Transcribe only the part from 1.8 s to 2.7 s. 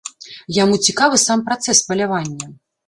палявання.